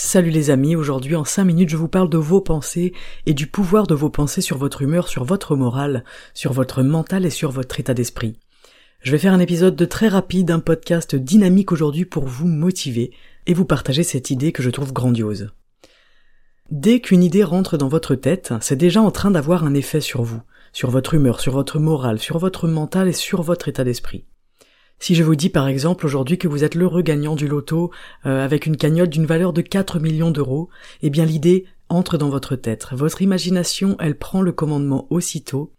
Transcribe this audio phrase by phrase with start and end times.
[0.00, 2.92] Salut les amis, aujourd'hui en 5 minutes je vous parle de vos pensées
[3.26, 7.26] et du pouvoir de vos pensées sur votre humeur, sur votre morale, sur votre mental
[7.26, 8.38] et sur votre état d'esprit.
[9.00, 13.10] Je vais faire un épisode de très rapide, un podcast dynamique aujourd'hui pour vous motiver
[13.48, 15.50] et vous partager cette idée que je trouve grandiose.
[16.70, 20.22] Dès qu'une idée rentre dans votre tête, c'est déjà en train d'avoir un effet sur
[20.22, 24.26] vous, sur votre humeur, sur votre morale, sur votre mental et sur votre état d'esprit.
[25.00, 27.90] Si je vous dis par exemple aujourd'hui que vous êtes l'heureux gagnant du loto
[28.26, 30.68] euh, avec une cagnotte d'une valeur de 4 millions d'euros,
[31.02, 32.88] eh bien l'idée entre dans votre tête.
[32.92, 35.72] Votre imagination, elle prend le commandement aussitôt,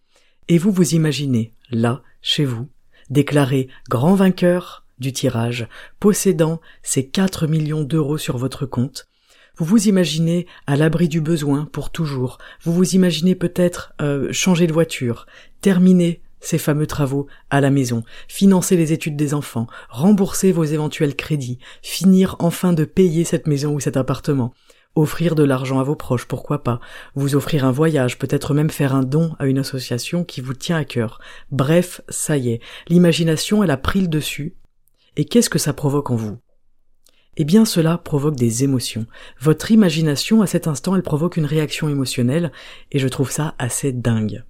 [0.47, 2.67] et vous vous imaginez, là, chez vous,
[3.09, 5.67] déclaré grand vainqueur du tirage,
[5.99, 9.07] possédant ces 4 millions d'euros sur votre compte.
[9.55, 12.37] Vous vous imaginez à l'abri du besoin pour toujours.
[12.63, 15.25] Vous vous imaginez peut-être euh, changer de voiture,
[15.61, 21.15] terminer ces fameux travaux à la maison, financer les études des enfants, rembourser vos éventuels
[21.15, 24.53] crédits, finir enfin de payer cette maison ou cet appartement,
[24.95, 26.79] offrir de l'argent à vos proches, pourquoi pas,
[27.15, 30.77] vous offrir un voyage, peut-être même faire un don à une association qui vous tient
[30.77, 31.19] à cœur.
[31.51, 34.55] Bref, ça y est, l'imagination elle a pris le dessus.
[35.15, 36.37] Et qu'est-ce que ça provoque en vous?
[37.37, 39.05] Eh bien cela provoque des émotions.
[39.39, 42.51] Votre imagination à cet instant elle provoque une réaction émotionnelle
[42.91, 44.43] et je trouve ça assez dingue.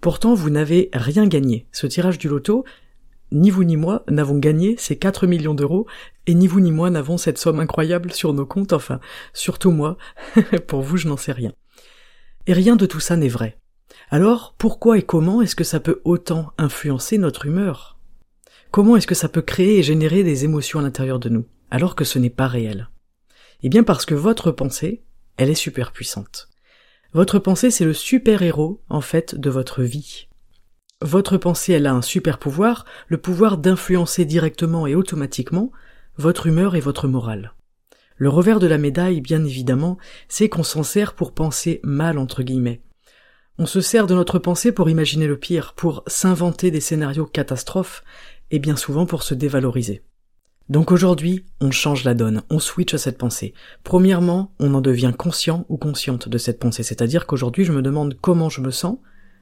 [0.00, 1.66] Pourtant, vous n'avez rien gagné.
[1.72, 2.64] Ce tirage du loto,
[3.32, 5.86] ni vous ni moi n'avons gagné ces 4 millions d'euros,
[6.26, 9.00] et ni vous ni moi n'avons cette somme incroyable sur nos comptes, enfin,
[9.32, 9.96] surtout moi,
[10.66, 11.52] pour vous je n'en sais rien.
[12.46, 13.58] Et rien de tout ça n'est vrai.
[14.10, 17.98] Alors, pourquoi et comment est-ce que ça peut autant influencer notre humeur?
[18.70, 21.94] Comment est-ce que ça peut créer et générer des émotions à l'intérieur de nous, alors
[21.94, 22.88] que ce n'est pas réel?
[23.62, 25.02] Eh bien parce que votre pensée,
[25.36, 26.49] elle est super puissante.
[27.12, 30.28] Votre pensée, c'est le super-héros, en fait, de votre vie.
[31.02, 35.72] Votre pensée, elle a un super pouvoir, le pouvoir d'influencer directement et automatiquement
[36.18, 37.54] votre humeur et votre morale.
[38.16, 39.98] Le revers de la médaille, bien évidemment,
[40.28, 42.80] c'est qu'on s'en sert pour penser mal, entre guillemets.
[43.58, 48.04] On se sert de notre pensée pour imaginer le pire, pour s'inventer des scénarios catastrophes,
[48.52, 50.02] et bien souvent pour se dévaloriser.
[50.70, 53.54] Donc aujourd'hui, on change la donne, on switch à cette pensée.
[53.82, 58.16] Premièrement, on en devient conscient ou consciente de cette pensée, c'est-à-dire qu'aujourd'hui je me demande
[58.20, 58.98] comment je me sens,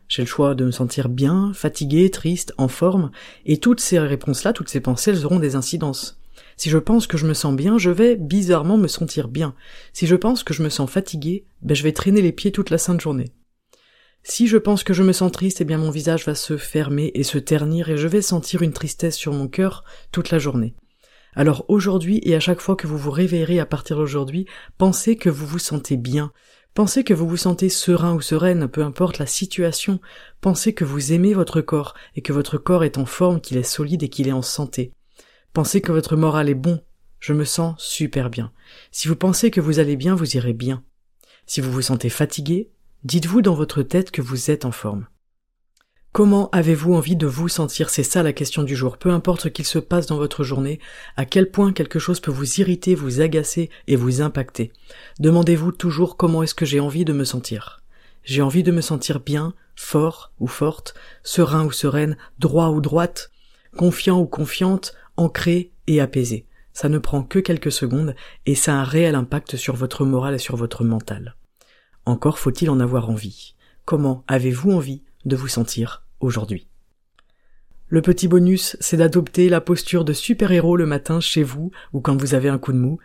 [0.08, 3.10] j'ai le choix de me sentir bien, fatigué, triste, en forme,
[3.44, 6.18] et toutes ces réponses-là, toutes ces pensées, elles auront des incidences.
[6.56, 9.54] Si je pense que je me sens bien, je vais bizarrement me sentir bien.
[9.92, 12.70] Si je pense que je me sens fatigué, ben je vais traîner les pieds toute
[12.70, 13.34] la sainte journée.
[14.22, 17.12] Si je pense que je me sens triste, eh bien mon visage va se fermer
[17.14, 20.74] et se ternir et je vais sentir une tristesse sur mon cœur toute la journée.
[21.38, 25.28] Alors aujourd'hui et à chaque fois que vous vous réveillerez à partir d'aujourd'hui, pensez que
[25.30, 26.32] vous vous sentez bien.
[26.74, 30.00] Pensez que vous vous sentez serein ou sereine, peu importe la situation.
[30.40, 33.62] Pensez que vous aimez votre corps et que votre corps est en forme, qu'il est
[33.62, 34.90] solide et qu'il est en santé.
[35.52, 36.82] Pensez que votre moral est bon.
[37.20, 38.50] Je me sens super bien.
[38.90, 40.82] Si vous pensez que vous allez bien, vous irez bien.
[41.46, 42.68] Si vous vous sentez fatigué,
[43.04, 45.06] dites-vous dans votre tête que vous êtes en forme.
[46.12, 47.90] Comment avez-vous envie de vous sentir?
[47.90, 48.98] C'est ça la question du jour.
[48.98, 50.80] Peu importe ce qu'il se passe dans votre journée,
[51.16, 54.72] à quel point quelque chose peut vous irriter, vous agacer et vous impacter.
[55.20, 57.82] Demandez-vous toujours comment est-ce que j'ai envie de me sentir.
[58.24, 63.30] J'ai envie de me sentir bien, fort ou forte, serein ou sereine, droit ou droite,
[63.76, 66.46] confiant ou confiante, ancré et apaisé.
[66.72, 70.34] Ça ne prend que quelques secondes et ça a un réel impact sur votre morale
[70.34, 71.36] et sur votre mental.
[72.06, 73.54] Encore faut-il en avoir envie.
[73.84, 76.07] Comment avez-vous envie de vous sentir?
[76.20, 76.66] Aujourd'hui.
[77.88, 82.20] Le petit bonus, c'est d'adopter la posture de super-héros le matin chez vous ou quand
[82.20, 82.98] vous avez un coup de mou.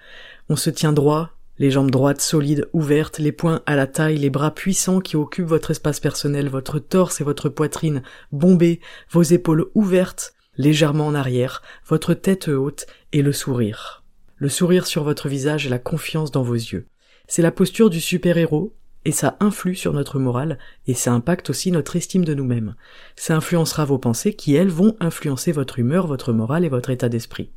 [0.49, 4.29] On se tient droit, les jambes droites, solides, ouvertes, les poings à la taille, les
[4.29, 9.67] bras puissants qui occupent votre espace personnel, votre torse et votre poitrine bombés, vos épaules
[9.73, 14.03] ouvertes, légèrement en arrière, votre tête haute et le sourire.
[14.35, 16.87] Le sourire sur votre visage et la confiance dans vos yeux.
[17.27, 20.57] C'est la posture du super-héros, et ça influe sur notre morale,
[20.87, 22.75] et ça impacte aussi notre estime de nous-mêmes.
[23.15, 27.09] Ça influencera vos pensées qui, elles, vont influencer votre humeur, votre morale et votre état
[27.09, 27.51] d'esprit.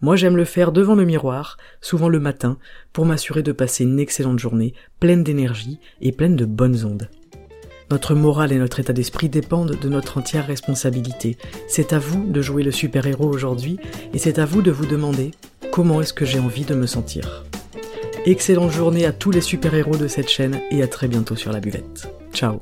[0.00, 2.58] Moi j'aime le faire devant le miroir, souvent le matin,
[2.92, 7.08] pour m'assurer de passer une excellente journée, pleine d'énergie et pleine de bonnes ondes.
[7.90, 11.38] Notre morale et notre état d'esprit dépendent de notre entière responsabilité.
[11.66, 13.78] C'est à vous de jouer le super-héros aujourd'hui
[14.12, 15.32] et c'est à vous de vous demander
[15.72, 17.47] comment est-ce que j'ai envie de me sentir.
[18.30, 21.60] Excellente journée à tous les super-héros de cette chaîne et à très bientôt sur la
[21.60, 22.12] buvette.
[22.34, 22.60] Ciao